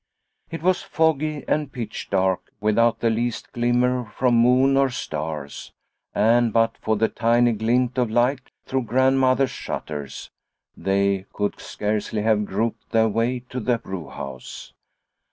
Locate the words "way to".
13.09-13.59